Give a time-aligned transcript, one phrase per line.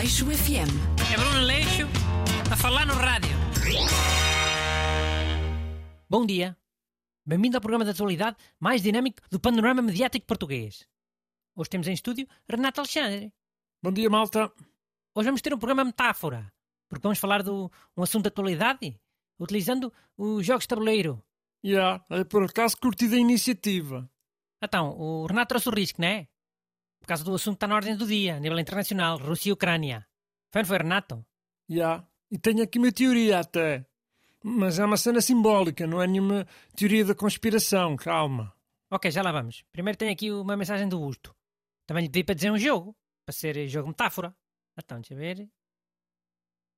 [0.00, 0.72] Leixo FM.
[1.12, 1.86] É Bruno Leixo
[2.50, 3.36] a falar no rádio.
[6.08, 6.56] Bom dia.
[7.26, 10.88] Bem-vindo ao programa de atualidade mais dinâmico do panorama mediático português.
[11.54, 13.30] Hoje temos em estúdio Renato Alexandre.
[13.82, 14.50] Bom dia, malta.
[15.14, 16.50] Hoje vamos ter um programa metáfora,
[16.88, 18.98] porque vamos falar de um assunto de atualidade
[19.38, 21.22] utilizando os jogos de tabuleiro.
[21.62, 24.10] Já, yeah, é por acaso curtida a iniciativa.
[24.62, 26.26] Então, o Renato trouxe o risco, não é?
[27.00, 29.52] Por causa do assunto que está na ordem do dia, a nível internacional, Rússia e
[29.52, 30.06] Ucrânia.
[30.52, 31.24] Foi, foi, Renato?
[31.68, 32.08] Já, yeah.
[32.30, 33.86] e tenho aqui uma teoria até.
[34.42, 38.54] Mas é uma cena simbólica, não é nenhuma teoria da conspiração, calma.
[38.90, 39.62] Ok, já lá vamos.
[39.70, 41.34] Primeiro tenho aqui uma mensagem do Busto.
[41.86, 44.34] Também lhe pedi para dizer um jogo, para ser jogo metáfora.
[44.76, 45.48] Então, deixa eu ver.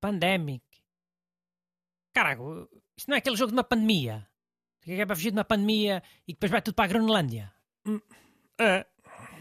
[0.00, 0.64] Pandemic.
[2.12, 2.42] Caraca,
[2.96, 4.28] isto não é aquele jogo de uma pandemia?
[4.82, 7.52] Que é para fugir de uma pandemia e depois vai tudo para a Groenlândia?
[7.86, 8.00] Hum,
[8.60, 8.86] é,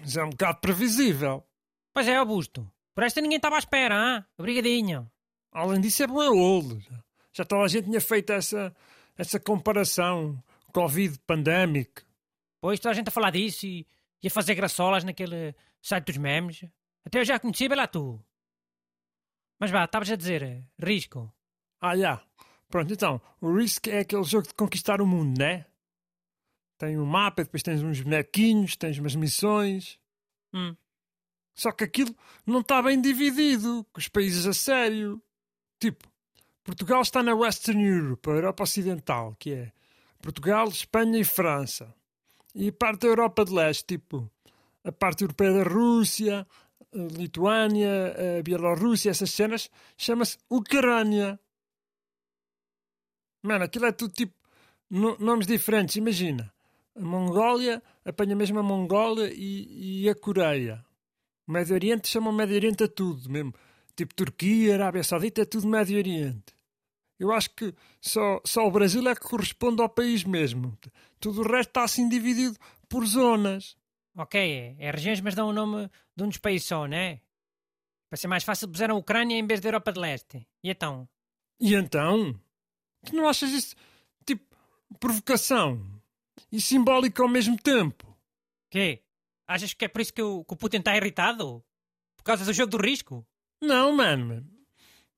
[0.00, 1.44] mas é um bocado previsível.
[1.92, 2.70] Pois é, Augusto.
[2.94, 4.24] Por esta ninguém estava à espera, hein?
[4.36, 5.10] Obrigadinho.
[5.52, 6.86] Além disso, é bom é old.
[7.32, 8.74] Já toda a gente tinha feito essa,
[9.16, 12.02] essa comparação Covid pandemic.
[12.60, 13.86] Pois, toda a gente a falar disso e,
[14.22, 16.64] e a fazer graçolas naquele site dos memes.
[17.04, 18.22] Até eu já conheci, lá tu.
[19.60, 21.32] Mas vá, estavas a dizer, risco.
[21.80, 22.22] Ah, já.
[22.68, 25.64] Pronto, então, o Risk é aquele jogo de conquistar o mundo, né?
[26.78, 29.98] Tem um mapa, depois tens uns bonequinhos, tens umas missões.
[30.54, 30.76] Hum.
[31.54, 32.14] Só que aquilo
[32.46, 35.20] não está bem dividido, com os países a sério.
[35.80, 36.08] Tipo,
[36.62, 39.72] Portugal está na Western Europe, a Europa Ocidental, que é
[40.22, 41.92] Portugal, Espanha e França.
[42.54, 44.30] E parte da Europa de Leste, tipo,
[44.84, 46.46] a parte europeia da Rússia,
[46.94, 51.40] a Lituânia, a Bielorrússia, essas cenas, chama-se Ucrânia.
[53.42, 54.34] Mano, aquilo é tudo tipo
[54.90, 55.96] nomes diferentes.
[55.96, 56.52] Imagina,
[56.98, 60.84] a Mongólia apanha mesmo a Mongólia e, e a Coreia.
[61.46, 63.54] O Médio Oriente chama o Médio Oriente a tudo mesmo.
[63.94, 66.54] Tipo Turquia, Arábia Saudita, é tudo Médio Oriente.
[67.18, 70.76] Eu acho que só, só o Brasil é que corresponde ao país mesmo.
[71.18, 72.56] Tudo o resto está assim dividido
[72.88, 73.76] por zonas.
[74.16, 77.20] Ok, é, é regiões, mas dão o nome de um dos países só, não é?
[78.10, 80.46] Para ser mais fácil, puseram a Ucrânia em vez da Europa de Leste.
[80.62, 81.08] E então?
[81.60, 82.34] E então?
[83.04, 83.76] Tu não achas isso,
[84.24, 84.44] tipo,
[84.98, 85.97] provocação
[86.50, 88.16] e simbólico ao mesmo tempo?
[88.70, 89.02] Quê?
[89.46, 91.64] Achas que é por isso que o, que o Putin está irritado?
[92.16, 93.26] Por causa do jogo do risco?
[93.62, 94.46] Não, mano.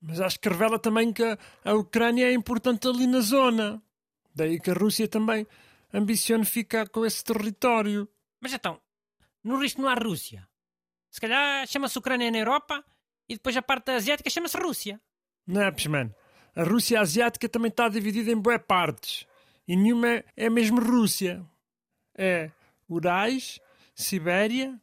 [0.00, 1.22] Mas acho que revela também que
[1.64, 3.82] a, Ucrânia é importante ali na zona.
[4.34, 5.46] Daí que a Rússia também
[5.92, 8.08] ambiciona ficar com esse território.
[8.40, 8.80] Mas então,
[9.42, 10.48] no risco não há Rússia.
[11.10, 12.84] Se calhar chama-se Ucrânia na Europa
[13.28, 15.00] e depois a parte asiática chama-se Rússia.
[15.46, 16.14] Não é, mano
[16.54, 19.26] a Rússia Asiática também está dividida em boé partes.
[19.70, 21.48] E nenhuma é, mesmo Rússia.
[22.18, 22.50] É
[22.88, 23.60] Urais,
[23.94, 24.82] Sibéria,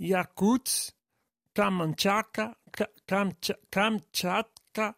[0.00, 0.94] Yakutsk,
[1.52, 2.56] Kamchatka,
[3.68, 4.96] Kamchatka,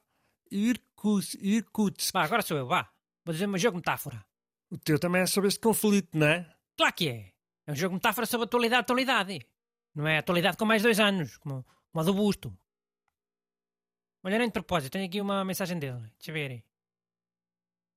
[0.52, 2.12] Irkutsk.
[2.12, 2.92] Vá, agora sou eu, vá.
[3.24, 4.22] Vou dizer um jogo metáfora.
[4.68, 6.54] O teu também é sobre este conflito, não é?
[6.76, 7.32] Claro que é.
[7.66, 9.40] É um jogo metáfora sobre atualidade, atualidade.
[9.94, 12.54] Não é atualidade com mais dois anos, como, como a do busto.
[14.22, 16.00] Olha, nem de propósito, tenho aqui uma mensagem dele.
[16.18, 16.62] Deixa eu ver.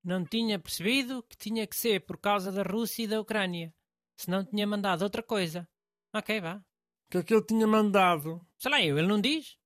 [0.04, 3.74] Não tinha percebido que tinha que ser por causa da Rússia e da Ucrânia.
[4.18, 5.68] Senão tinha mandado outra coisa.
[6.14, 6.58] Ok, vá.
[6.58, 8.46] O que é que ele tinha mandado?
[8.58, 9.58] Sei lá, eu, ele não diz.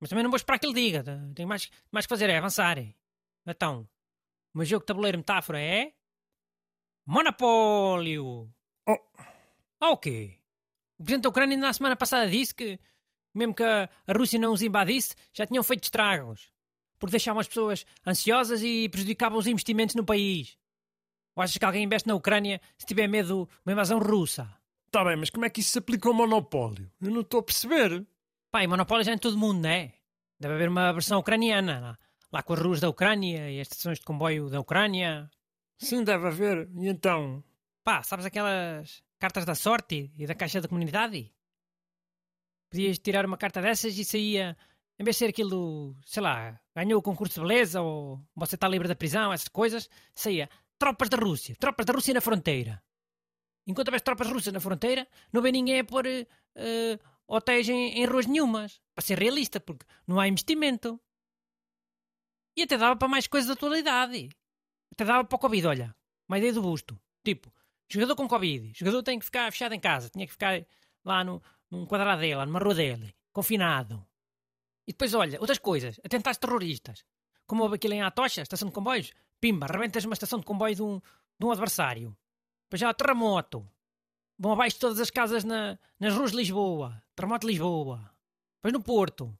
[0.00, 1.04] Mas também não vou esperar que ele diga.
[1.34, 2.78] Tenho mais, mais que fazer, é avançar.
[3.46, 3.88] Então,
[4.54, 5.92] o meu jogo de tabuleiro metáfora é.
[7.06, 8.52] Monopólio!
[8.88, 8.98] Oh!
[9.78, 10.38] Ah, o quê?
[10.98, 12.78] O presidente da Ucrânia na semana passada disse que
[13.34, 16.52] mesmo que a, Rússia não os invadisse, já tinham feito estragos.
[17.00, 20.56] Porque deixavam as pessoas ansiosas e prejudicavam os investimentos no país.
[21.34, 24.48] Ou achas que alguém investe na Ucrânia se tiver medo de uma invasão russa?
[24.86, 26.90] Está bem, mas como é que isso se aplica ao monopólio?
[27.00, 28.06] Eu não estou a perceber.
[28.50, 29.94] Pai, monopólio já é em todo mundo, não é?
[30.38, 31.98] Deve haver uma versão ucraniana, lá,
[32.32, 35.30] lá com as ruas da Ucrânia e as estações de comboio da Ucrânia.
[35.78, 36.68] Sim, deve haver.
[36.74, 37.42] E então?
[37.82, 41.32] Pá, sabes aquelas cartas da sorte e da caixa da comunidade?
[42.70, 44.56] Podias tirar uma carta dessas e saía,
[45.00, 48.68] em vez de ser aquilo, sei lá, ganhou o concurso de beleza ou você está
[48.68, 50.46] livre da prisão, essas coisas, saía
[50.78, 52.82] tropas da Rússia, tropas da Rússia na fronteira.
[53.66, 58.04] Enquanto houvesse tropas russas na fronteira, não vem ninguém a pôr uh, hotéis em, em
[58.04, 58.80] ruas nenhumas.
[58.94, 61.00] Para ser realista, porque não há investimento.
[62.56, 64.28] E até dava para mais coisas da atualidade.
[64.92, 65.96] Até dava para o Covid, olha.
[66.28, 67.00] Uma ideia do busto.
[67.24, 67.52] Tipo,
[67.88, 68.72] jogador com Covid.
[68.76, 70.10] Jogador tem que ficar fechado em casa.
[70.10, 70.66] Tinha que ficar
[71.04, 74.04] lá no, num quadrado dele, numa rua dele, confinado.
[74.90, 77.04] E depois, olha, outras coisas, atentados terroristas.
[77.46, 80.82] Como houve aquilo em Atocha, estação de comboios, pimba, rebentas uma estação de comboio de
[80.82, 80.98] um,
[81.38, 82.16] de um adversário.
[82.64, 83.64] Depois já terremoto.
[84.36, 87.00] Vão abaixo todas as casas na, nas ruas de Lisboa.
[87.14, 88.12] Terremoto de Lisboa.
[88.56, 89.38] Depois no Porto.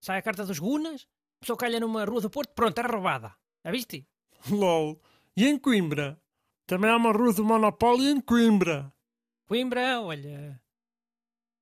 [0.00, 3.34] sai a carta dos Gunas, a pessoa calha numa rua do Porto, pronto, é roubada.
[3.64, 4.06] Já viste?
[4.50, 5.02] LOL.
[5.36, 6.16] E em Coimbra?
[6.64, 8.94] Também há uma rua do Monopólio em Coimbra.
[9.48, 10.62] Coimbra, olha.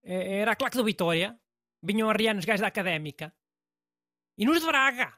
[0.03, 1.40] é- Era a claque do Vitória.
[1.82, 3.35] Vinham a riar nos gajos da académica.
[4.37, 5.12] E nos de Braga.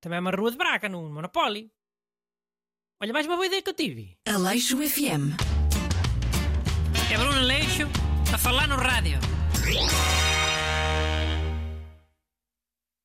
[0.00, 1.70] Também há uma rua de Braga, no Monopólio.
[3.00, 4.18] Olha, mais uma boa ideia que eu tive.
[4.26, 5.34] Aleixo FM.
[7.12, 7.82] É Bruno Leixo
[8.32, 9.18] a falar no rádio.